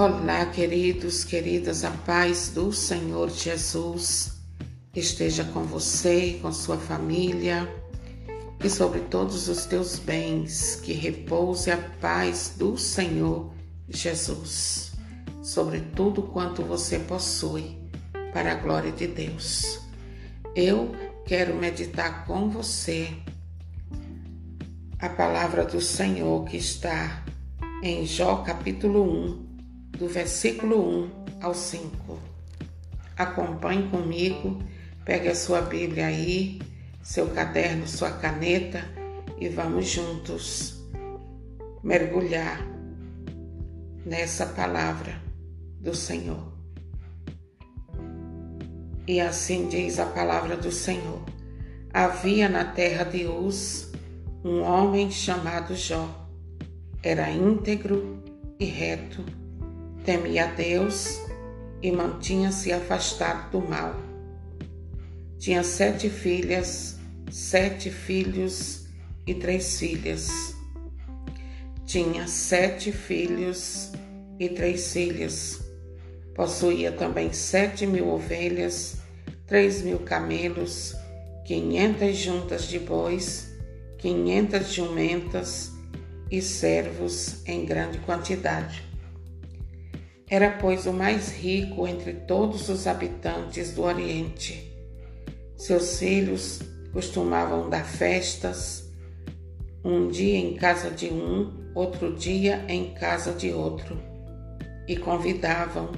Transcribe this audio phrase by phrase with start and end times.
[0.00, 4.32] Olá, queridos, queridas, a paz do Senhor Jesus
[4.96, 7.68] esteja com você com sua família
[8.64, 13.52] e sobre todos os teus bens, que repouse a paz do Senhor
[13.90, 14.92] Jesus
[15.42, 17.76] sobre tudo quanto você possui,
[18.32, 19.80] para a glória de Deus.
[20.56, 20.92] Eu
[21.26, 23.12] quero meditar com você
[24.98, 27.22] a palavra do Senhor que está
[27.82, 29.49] em Jó capítulo 1,
[30.00, 31.10] do versículo 1
[31.42, 32.18] ao 5.
[33.18, 34.58] Acompanhe comigo,
[35.04, 36.58] pegue a sua Bíblia aí,
[37.02, 38.82] seu caderno, sua caneta
[39.38, 40.82] e vamos juntos
[41.82, 42.66] mergulhar
[44.06, 45.20] nessa palavra
[45.78, 46.50] do Senhor.
[49.06, 51.22] E assim diz a palavra do Senhor:
[51.92, 53.92] Havia na terra de Uz
[54.42, 56.26] um homem chamado Jó.
[57.02, 58.22] Era íntegro
[58.58, 59.39] e reto
[60.04, 61.20] temia Deus
[61.82, 63.94] e mantinha-se afastado do mal.
[65.38, 66.98] Tinha sete filhas,
[67.30, 68.86] sete filhos
[69.26, 70.54] e três filhas.
[71.86, 73.92] Tinha sete filhos
[74.38, 75.60] e três filhas.
[76.34, 78.98] Possuía também sete mil ovelhas,
[79.46, 80.94] três mil camelos,
[81.44, 83.50] quinhentas juntas de bois,
[83.98, 85.72] quinhentas jumentas
[86.30, 88.89] e servos em grande quantidade.
[90.30, 94.72] Era, pois, o mais rico entre todos os habitantes do Oriente.
[95.56, 96.60] Seus filhos
[96.92, 98.88] costumavam dar festas,
[99.84, 104.00] um dia em casa de um, outro dia em casa de outro,
[104.86, 105.90] e convidavam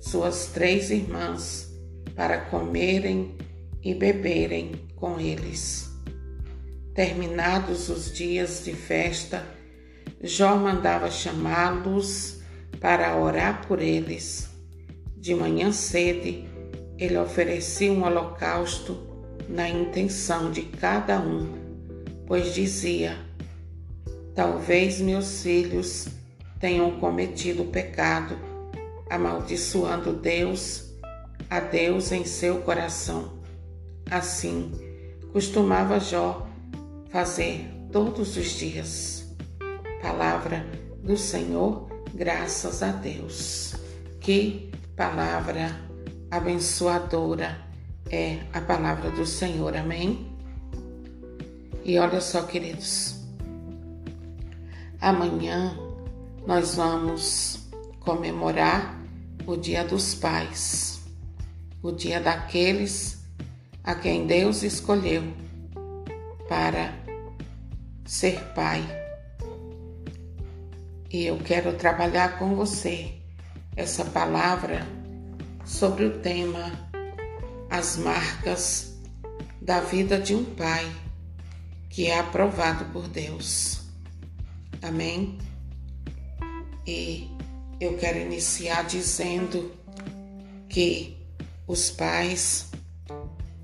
[0.00, 1.70] suas três irmãs
[2.14, 3.36] para comerem
[3.82, 5.90] e beberem com eles.
[6.94, 9.46] Terminados os dias de festa,
[10.22, 12.35] Jó mandava chamá-los
[12.80, 14.48] para orar por eles.
[15.16, 16.46] De manhã cedo,
[16.98, 18.96] ele oferecia um holocausto
[19.48, 21.52] na intenção de cada um,
[22.26, 23.16] pois dizia:
[24.34, 26.08] Talvez meus filhos
[26.60, 28.38] tenham cometido pecado,
[29.10, 30.94] amaldiçoando Deus,
[31.48, 33.38] a Deus em seu coração.
[34.10, 34.72] Assim,
[35.32, 36.46] costumava Jó
[37.10, 39.36] fazer todos os dias.
[40.00, 40.66] Palavra
[41.02, 43.74] do Senhor Graças a Deus.
[44.20, 45.78] Que palavra
[46.30, 47.60] abençoadora
[48.10, 49.76] é a palavra do Senhor.
[49.76, 50.34] Amém?
[51.84, 53.16] E olha só, queridos.
[54.98, 55.76] Amanhã
[56.46, 57.68] nós vamos
[58.00, 58.98] comemorar
[59.46, 61.02] o Dia dos Pais,
[61.82, 63.26] o dia daqueles
[63.84, 65.22] a quem Deus escolheu
[66.48, 66.94] para
[68.06, 69.05] ser pai
[71.10, 73.14] e eu quero trabalhar com você
[73.76, 74.86] essa palavra
[75.64, 76.72] sobre o tema
[77.70, 78.96] As marcas
[79.60, 80.90] da vida de um pai
[81.90, 83.82] que é aprovado por Deus.
[84.82, 85.38] Amém?
[86.86, 87.28] E
[87.80, 89.72] eu quero iniciar dizendo
[90.68, 91.16] que
[91.66, 92.70] os pais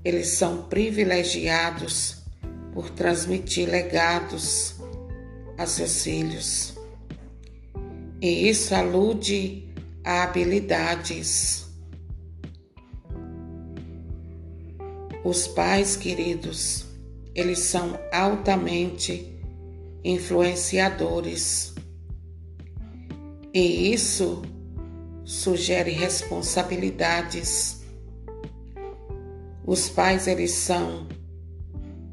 [0.03, 2.23] eles são privilegiados
[2.73, 4.75] por transmitir legados
[5.57, 6.72] a seus filhos
[8.23, 9.67] e isso alude
[10.01, 11.67] a habilidades.
[15.25, 16.85] Os pais queridos,
[17.35, 19.37] eles são altamente
[20.05, 21.75] influenciadores.
[23.53, 24.41] E isso
[25.25, 27.83] sugere responsabilidades.
[29.65, 31.09] Os pais eles são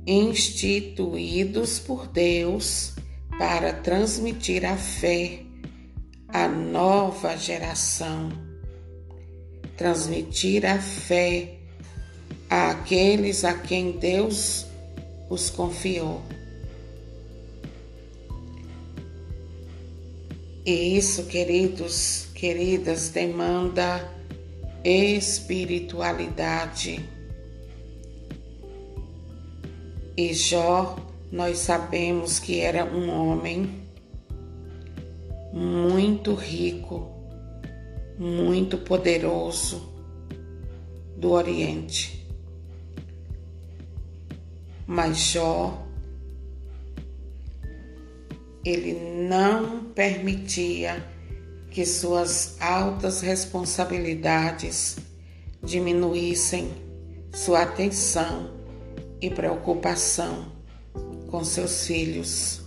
[0.04, 2.94] instituídos por Deus
[3.38, 5.49] para transmitir a fé
[6.32, 8.30] a nova geração,
[9.76, 11.56] transmitir a fé
[12.48, 14.66] àqueles a quem Deus
[15.28, 16.22] os confiou.
[20.65, 24.09] E isso, queridos, queridas, demanda
[24.84, 27.04] espiritualidade.
[30.16, 30.97] E Jó,
[31.32, 33.79] nós sabemos que era um homem
[35.52, 37.10] muito rico,
[38.18, 39.91] muito poderoso
[41.16, 42.26] do Oriente.
[44.86, 45.86] Mas Jó,
[48.64, 48.94] ele
[49.28, 51.04] não permitia
[51.70, 54.96] que suas altas responsabilidades
[55.62, 56.70] diminuíssem
[57.32, 58.50] sua atenção
[59.20, 60.53] e preocupação
[61.30, 62.62] com seus filhos.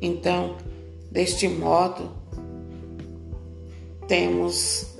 [0.00, 0.58] Então,
[1.12, 2.10] Deste modo,
[4.08, 4.96] temos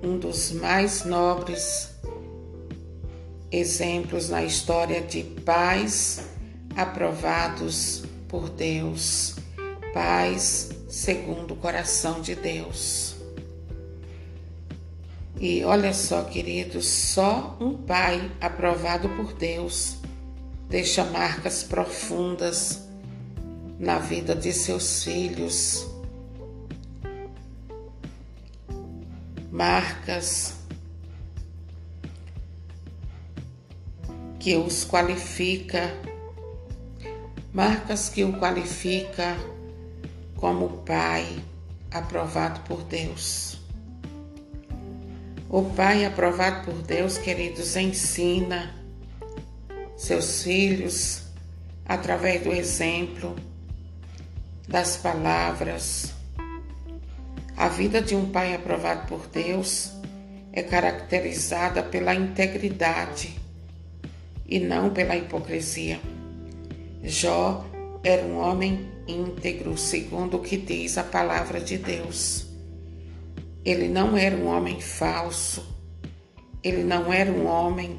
[0.00, 1.90] um dos mais nobres
[3.50, 6.20] exemplos na história de pais
[6.76, 9.34] aprovados por Deus,
[9.92, 13.16] pais segundo o coração de Deus.
[15.40, 19.96] E olha só, queridos, só um pai aprovado por Deus
[20.68, 22.88] deixa marcas profundas
[23.80, 25.88] na vida de seus filhos.
[29.50, 30.54] Marcas
[34.38, 35.94] que os qualifica,
[37.52, 39.36] marcas que o qualifica
[40.36, 41.42] como pai
[41.90, 43.58] aprovado por Deus.
[45.48, 48.74] O pai aprovado por Deus, queridos, ensina
[49.96, 51.22] seus filhos
[51.86, 53.34] através do exemplo,
[54.70, 56.14] das palavras.
[57.56, 59.92] A vida de um pai aprovado por Deus
[60.52, 63.36] é caracterizada pela integridade
[64.46, 66.00] e não pela hipocrisia.
[67.02, 67.66] Jó
[68.04, 72.46] era um homem íntegro, segundo o que diz a palavra de Deus.
[73.64, 75.66] Ele não era um homem falso,
[76.62, 77.98] ele não era um homem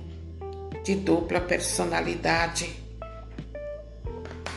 [0.85, 2.79] de dupla personalidade.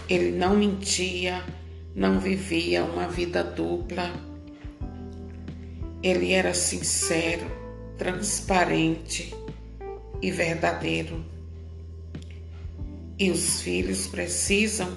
[0.08, 1.42] Ele não mentia,
[1.94, 4.12] não vivia uma vida dupla.
[6.02, 7.46] Ele era sincero,
[7.96, 9.34] transparente
[10.20, 11.24] e verdadeiro.
[13.18, 14.92] E os filhos precisam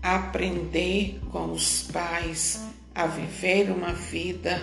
[0.00, 2.60] aprender com os pais
[2.94, 4.60] a viver uma vida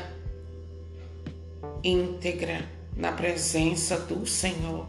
[1.83, 2.65] íntegra
[2.95, 4.87] na presença do Senhor.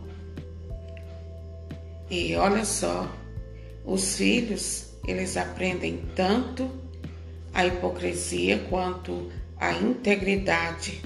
[2.11, 3.09] E olha só,
[3.85, 6.71] os filhos, eles aprendem tanto
[7.53, 11.03] a hipocrisia quanto a integridade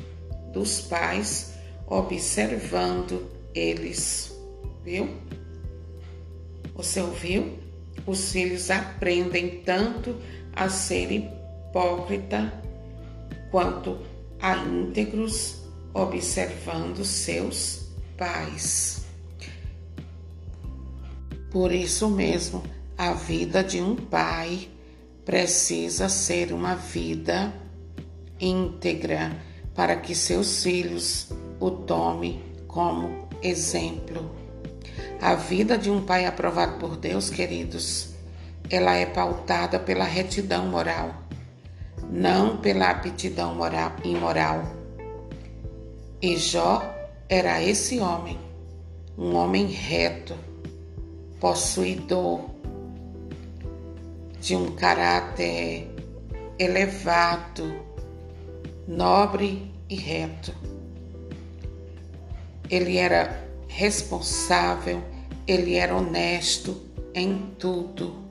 [0.53, 1.55] dos pais
[1.87, 4.37] observando eles,
[4.85, 5.09] viu?
[6.75, 7.59] Você ouviu?
[8.07, 10.17] Os filhos aprendem tanto
[10.55, 12.53] a ser hipócrita
[13.51, 13.99] quanto
[14.41, 15.63] a íntegros
[15.95, 19.05] observando seus pais.
[21.51, 22.65] Por isso mesmo,
[22.97, 24.69] a vida de um pai
[25.25, 27.53] precisa ser uma vida
[28.39, 29.37] íntegra
[29.75, 34.31] para que seus filhos o tomem como exemplo.
[35.21, 38.11] A vida de um pai aprovado por Deus, queridos,
[38.71, 41.15] ela é pautada pela retidão moral,
[42.09, 44.63] não pela aptidão moral, imoral.
[46.23, 46.83] E Jó
[47.29, 48.39] era esse homem,
[49.19, 50.35] um homem reto,
[51.41, 52.54] possuidor
[54.45, 55.89] de um caráter
[56.59, 57.83] elevado,
[58.87, 60.55] nobre e reto.
[62.69, 65.03] Ele era responsável,
[65.47, 66.79] ele era honesto
[67.15, 68.23] em tudo.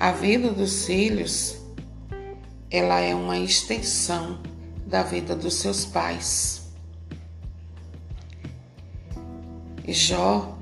[0.00, 1.58] A vida dos filhos,
[2.70, 4.40] ela é uma extensão
[4.86, 6.62] da vida dos seus pais.
[9.86, 10.56] Jó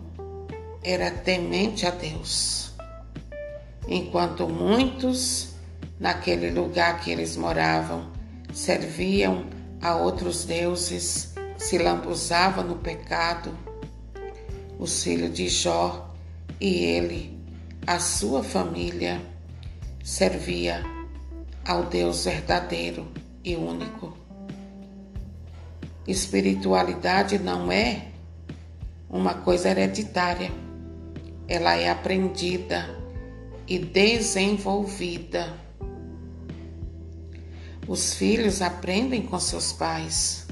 [0.83, 2.62] era temente a Deus,
[3.87, 5.55] enquanto muitos
[5.99, 8.11] naquele lugar que eles moravam
[8.53, 9.47] serviam
[9.81, 13.57] a outros deuses se lambuzava no pecado,
[14.79, 16.13] os filhos de Jó
[16.61, 17.39] e ele,
[17.87, 19.21] a sua família,
[20.03, 20.83] servia
[21.65, 23.07] ao Deus verdadeiro
[23.45, 24.17] e único.
[26.07, 28.09] Espiritualidade não é
[29.09, 30.51] uma coisa hereditária,
[31.47, 33.02] ela é aprendida
[33.73, 35.59] e desenvolvida.
[37.89, 40.47] Os filhos aprendem com seus pais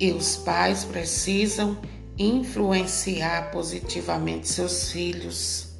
[0.00, 1.78] e os pais precisam
[2.18, 5.76] influenciar positivamente seus filhos.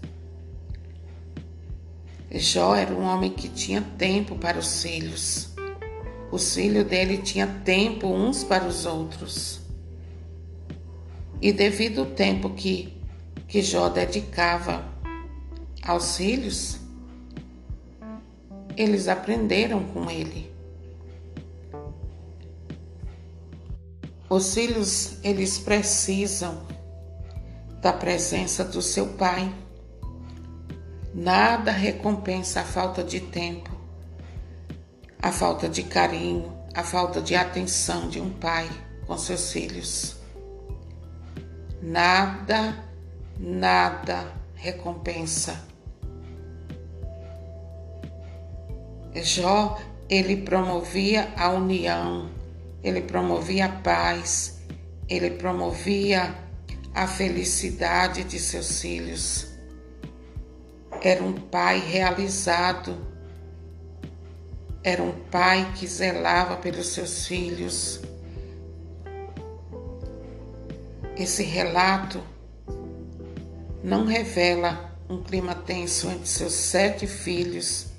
[2.30, 5.50] Jó era um homem que tinha tempo para os filhos.
[6.30, 9.58] Os filhos dele tinham tempo uns para os outros.
[11.42, 12.96] E devido ao tempo que,
[13.48, 14.94] que Jó dedicava
[15.86, 16.78] aos filhos,
[18.76, 20.52] eles aprenderam com ele.
[24.28, 26.66] Os filhos, eles precisam
[27.80, 29.54] da presença do seu pai.
[31.14, 33.70] Nada recompensa a falta de tempo,
[35.22, 38.68] a falta de carinho, a falta de atenção de um pai
[39.06, 40.16] com seus filhos.
[41.80, 42.84] Nada,
[43.38, 45.75] nada recompensa.
[49.22, 52.30] Jó, ele promovia a união,
[52.82, 54.60] ele promovia a paz,
[55.08, 56.34] ele promovia
[56.94, 59.48] a felicidade de seus filhos.
[61.02, 62.96] Era um pai realizado,
[64.82, 68.00] era um pai que zelava pelos seus filhos.
[71.16, 72.22] Esse relato
[73.82, 77.95] não revela um clima tenso entre seus sete filhos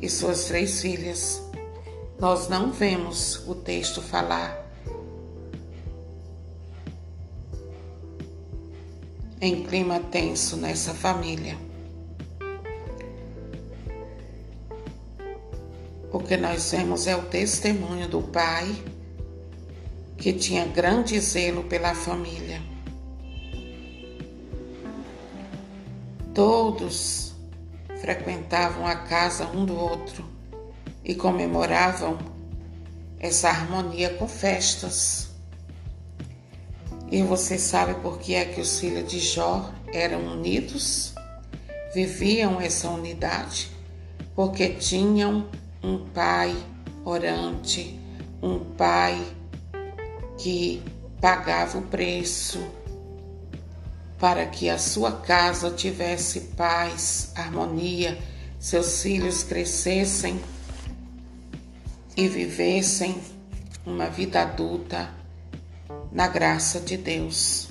[0.00, 1.42] e suas três filhas.
[2.18, 4.64] Nós não vemos o texto falar
[9.40, 11.56] em clima tenso nessa família.
[16.10, 18.74] O que nós vemos é o testemunho do pai
[20.16, 22.62] que tinha grande zelo pela família.
[26.32, 27.25] Todos
[28.00, 30.24] frequentavam a casa um do outro
[31.04, 32.18] e comemoravam
[33.18, 35.30] essa harmonia com festas.
[37.10, 41.14] E você sabe por que é que os filhos de Jó eram unidos?
[41.94, 43.70] Viviam essa unidade
[44.34, 45.48] porque tinham
[45.82, 46.54] um pai
[47.04, 47.98] orante,
[48.42, 49.24] um pai
[50.36, 50.82] que
[51.20, 52.60] pagava o preço
[54.18, 58.18] para que a sua casa tivesse paz, harmonia,
[58.58, 60.40] seus filhos crescessem
[62.16, 63.20] e vivessem
[63.84, 65.10] uma vida adulta
[66.10, 67.68] na graça de Deus.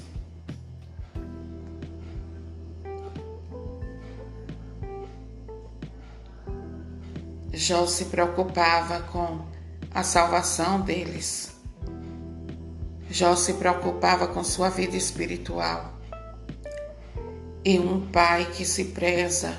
[7.52, 9.40] Jó se preocupava com
[9.92, 11.56] a salvação deles.
[13.10, 15.95] Jó se preocupava com sua vida espiritual
[17.66, 19.58] e um pai que se preza,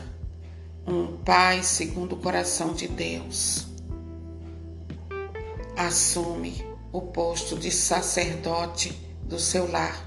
[0.87, 3.67] um pai segundo o coração de Deus,
[5.77, 8.93] assume o posto de sacerdote
[9.25, 10.07] do seu lar.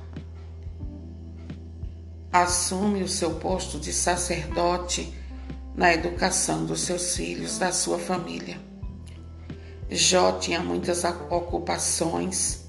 [2.31, 5.13] Assume o seu posto de sacerdote
[5.75, 8.57] na educação dos seus filhos, da sua família.
[9.89, 12.61] Jó tinha muitas ocupações,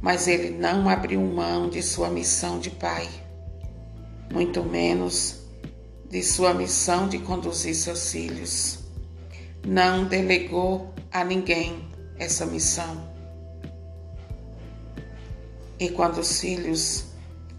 [0.00, 3.06] mas ele não abriu mão de sua missão de pai
[4.32, 5.40] muito menos
[6.08, 8.78] de sua missão de conduzir seus filhos.
[9.66, 13.08] Não delegou a ninguém essa missão.
[15.78, 17.06] E quando os filhos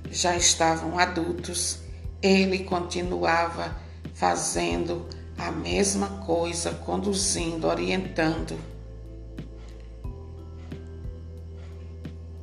[0.09, 1.79] já estavam adultos,
[2.21, 3.75] ele continuava
[4.13, 8.59] fazendo a mesma coisa, conduzindo, orientando.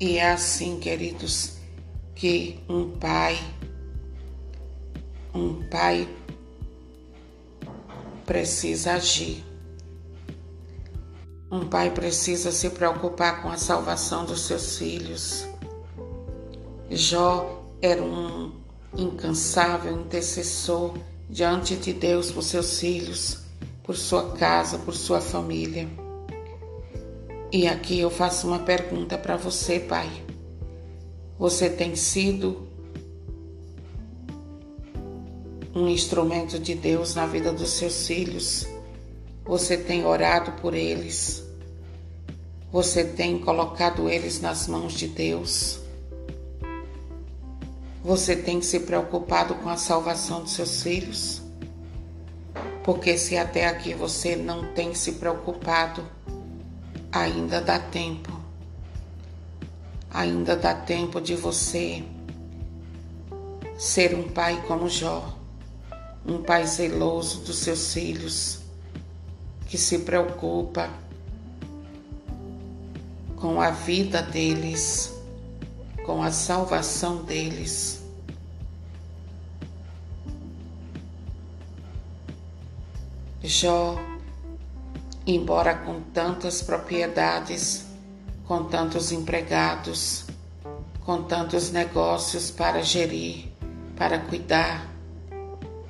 [0.00, 1.58] E é assim, queridos,
[2.14, 3.38] que um pai
[5.38, 6.09] um pai
[8.26, 9.45] precisa agir.
[11.50, 15.47] Um pai precisa se preocupar com a salvação dos seus filhos.
[16.90, 18.52] Jó era um
[18.97, 20.95] incansável intercessor
[21.30, 23.38] diante de Deus por seus filhos,
[23.85, 25.88] por sua casa, por sua família.
[27.52, 30.11] E aqui eu faço uma pergunta para você, pai.
[31.38, 32.67] Você tem sido
[35.78, 38.66] um instrumento de Deus na vida dos seus filhos.
[39.44, 41.44] Você tem orado por eles.
[42.73, 45.78] Você tem colocado eles nas mãos de Deus.
[48.04, 51.42] Você tem se preocupado com a salvação dos seus filhos?
[52.82, 56.04] Porque se até aqui você não tem se preocupado,
[57.12, 58.32] ainda dá tempo.
[60.11, 62.02] Ainda dá tempo de você
[63.78, 65.38] ser um pai como Jó
[66.28, 68.61] um pai zeloso dos seus filhos,
[69.66, 70.90] que se preocupa
[73.37, 75.12] com a vida deles,
[76.04, 78.02] com a salvação deles.
[83.42, 83.97] Jó,
[85.26, 87.87] embora com tantas propriedades,
[88.47, 90.26] com tantos empregados,
[91.06, 93.50] com tantos negócios para gerir,
[93.97, 94.98] para cuidar,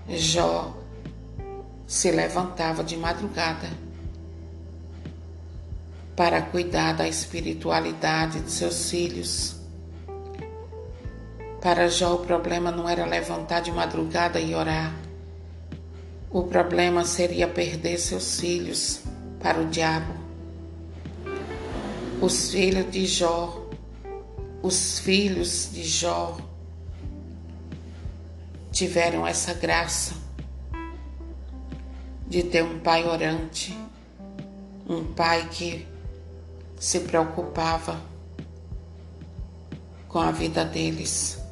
[0.09, 0.75] Jó
[1.87, 3.69] se levantava de madrugada
[6.17, 9.57] para cuidar da espiritualidade de seus filhos.
[11.61, 14.95] Para Jó, o problema não era levantar de madrugada e orar.
[16.31, 19.03] O problema seria perder seus filhos
[19.41, 20.15] para o diabo.
[22.21, 23.69] Os filhos de Jó,
[24.63, 26.48] os filhos de Jó
[28.79, 30.15] tiveram essa graça
[32.29, 33.77] de ter um pai orante,
[34.89, 35.85] um pai que
[36.79, 38.01] se preocupava
[40.07, 41.43] com a vida deles.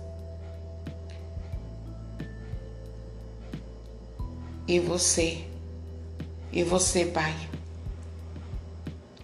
[4.69, 5.45] E você,
[6.53, 7.35] e você, pai,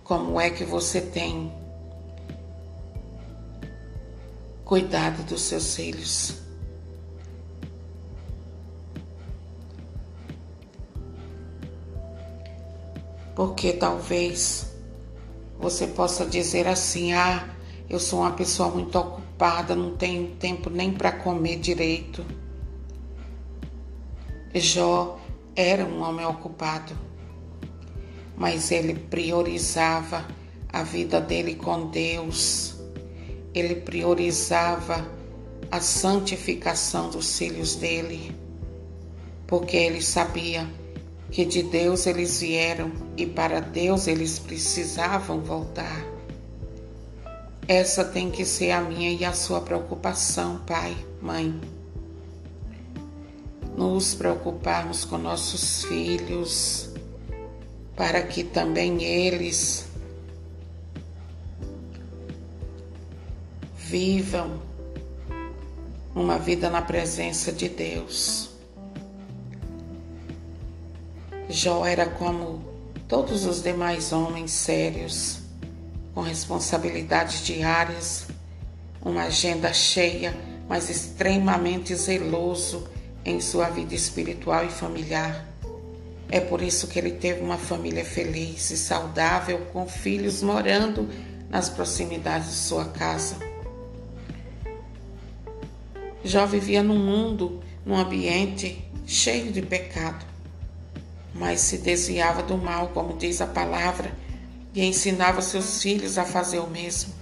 [0.03, 1.53] como é que você tem
[4.65, 6.42] cuidado dos seus filhos?
[13.43, 14.73] Porque talvez
[15.59, 17.49] você possa dizer assim: ah,
[17.91, 22.25] eu sou uma pessoa muito ocupada, não tenho tempo nem para comer direito.
[24.55, 25.19] Jó
[25.57, 26.97] era um homem ocupado,
[28.37, 30.25] mas ele priorizava
[30.73, 32.77] a vida dele com Deus,
[33.53, 35.05] ele priorizava
[35.69, 38.37] a santificação dos filhos dele,
[39.49, 40.65] porque ele sabia
[41.33, 46.05] que de Deus eles vieram e para Deus eles precisavam voltar.
[47.67, 51.59] Essa tem que ser a minha e a sua preocupação, pai, mãe
[53.77, 56.91] nos preocuparmos com nossos filhos,
[57.97, 59.87] para que também eles
[63.77, 64.61] vivam
[66.15, 68.52] uma vida na presença de Deus.
[71.53, 72.65] Jó era como
[73.07, 75.41] todos os demais homens sérios,
[76.15, 78.25] com responsabilidades diárias,
[79.03, 80.35] uma agenda cheia,
[80.67, 82.89] mas extremamente zeloso
[83.23, 85.47] em sua vida espiritual e familiar.
[86.31, 91.07] É por isso que ele teve uma família feliz e saudável, com filhos morando
[91.51, 93.37] nas proximidades de sua casa.
[96.25, 100.32] Jó vivia num mundo, num ambiente cheio de pecado,
[101.35, 104.13] mas se desviava do mal, como diz a palavra,
[104.75, 107.13] e ensinava seus filhos a fazer o mesmo.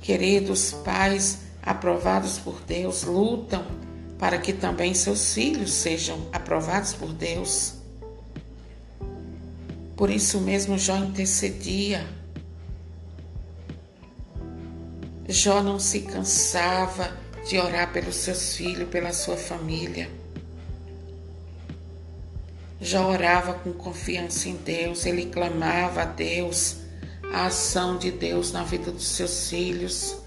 [0.00, 3.64] Queridos pais aprovados por Deus, lutam
[4.18, 7.74] para que também seus filhos sejam aprovados por Deus.
[9.96, 12.06] Por isso mesmo Jó intercedia.
[15.28, 17.16] Jó não se cansava
[17.48, 20.21] de orar pelos seus filhos, pela sua família.
[22.92, 26.76] Jó orava com confiança em Deus, ele clamava a Deus,
[27.32, 30.22] a ação de Deus na vida dos seus filhos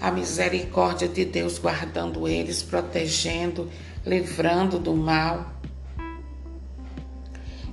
[0.00, 3.70] a misericórdia de Deus guardando eles, protegendo,
[4.04, 5.52] livrando do mal.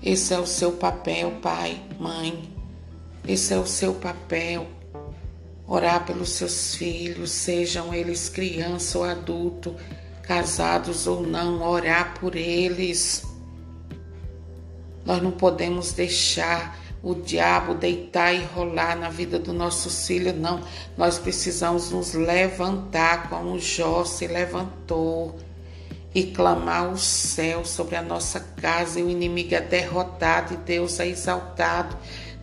[0.04, 2.50] Esse é o seu papel, pai, mãe.
[3.26, 4.68] Esse é o seu papel.
[5.66, 9.76] Orar pelos seus filhos, sejam eles criança ou adulto,
[10.22, 13.37] casados ou não, orar por eles.
[15.08, 20.60] Nós não podemos deixar o diabo deitar e rolar na vida do nosso filho, não.
[20.98, 25.40] Nós precisamos nos levantar como Jó se levantou
[26.14, 31.00] e clamar o céu sobre a nossa casa e o inimigo é derrotado e Deus
[31.00, 31.96] é exaltado.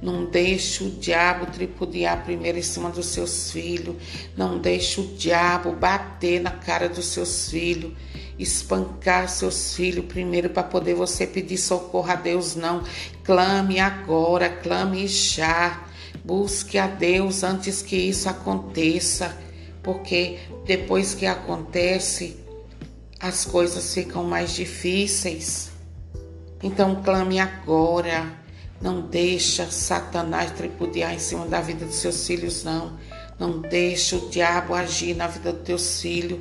[0.05, 3.97] Não deixe o diabo tripudiar primeiro em cima dos seus filhos.
[4.37, 7.95] Não deixe o diabo bater na cara dos seus filhos
[8.38, 12.83] espancar seus filhos primeiro para poder você pedir socorro a Deus, não.
[13.23, 15.83] Clame agora, clame já.
[16.23, 19.35] Busque a Deus antes que isso aconteça,
[19.83, 22.37] porque depois que acontece,
[23.19, 25.71] as coisas ficam mais difíceis.
[26.62, 28.43] Então clame agora.
[28.85, 32.92] Não deixa Satanás tripudiar em cima da vida dos seus filhos, não.
[33.38, 36.40] Não deixa o diabo agir na vida dos teus filhos.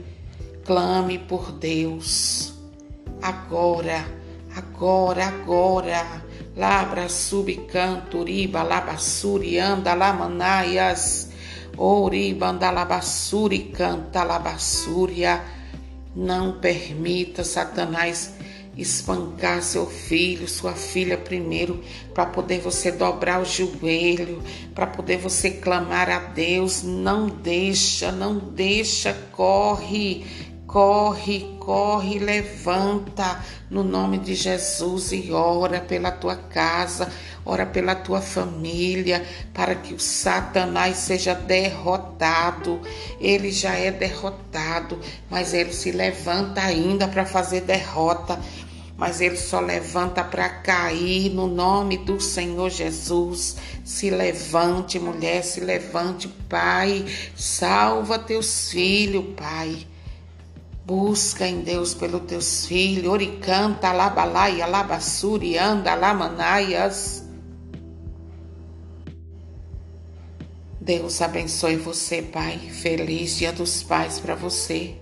[0.65, 2.53] Clame por Deus.
[3.21, 4.05] Agora,
[4.57, 6.05] agora, agora.
[6.53, 11.29] Labra subcanturiba, labassuri, anda lamanaias.
[11.77, 15.41] Oriba, anda labassuri, canta labassúria.
[16.13, 18.33] Não permita Satanás
[18.77, 21.83] espancar seu filho, sua filha primeiro,
[22.13, 24.41] para poder você dobrar o joelho,
[24.73, 26.83] para poder você clamar a Deus.
[26.83, 30.25] Não deixa, não deixa, corre,
[30.73, 37.11] Corre, corre, levanta no nome de Jesus e ora pela tua casa,
[37.45, 42.81] ora pela tua família, para que o Satanás seja derrotado.
[43.19, 48.39] Ele já é derrotado, mas ele se levanta ainda para fazer derrota.
[48.95, 53.55] Mas ele só levanta para cair no nome do Senhor Jesus.
[53.83, 57.05] Se levante, mulher, se levante, Pai.
[57.35, 59.87] Salva teus filhos, Pai.
[60.85, 63.11] Busca em Deus pelos teus filhos.
[63.11, 67.23] Oricanta, labalaia, labassuri, anda, lamanaias.
[70.79, 72.59] Deus abençoe você, Pai.
[72.59, 74.95] Feliz Dia dos Pais para você.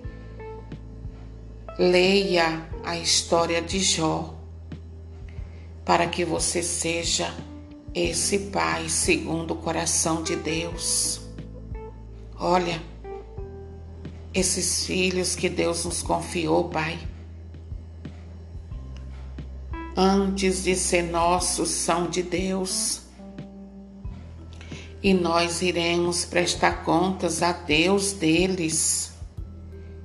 [1.78, 4.34] Leia a história de Jó
[5.86, 7.34] para que você seja
[7.94, 11.22] esse pai segundo o coração de Deus.
[12.40, 12.82] Olha,
[14.34, 16.98] esses filhos que Deus nos confiou, Pai,
[19.96, 23.02] antes de ser nossos, são de Deus
[25.04, 29.11] e nós iremos prestar contas a Deus deles.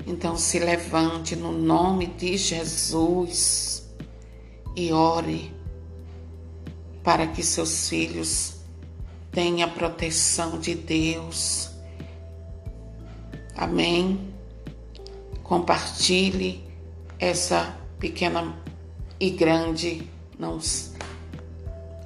[0.06, 3.92] Então se levante no nome de Jesus
[4.76, 5.52] e ore
[7.02, 8.54] para que seus filhos
[9.32, 11.70] tenham a proteção de Deus.
[13.56, 14.32] Amém.
[15.42, 16.64] Compartilhe
[17.18, 18.56] essa pequena
[19.18, 20.58] e grande, não,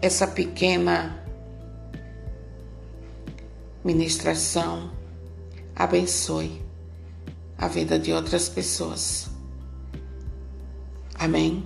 [0.00, 1.22] essa pequena
[3.84, 4.90] ministração
[5.74, 6.69] abençoe
[7.60, 9.28] a vida de outras pessoas.
[11.18, 11.62] Amém.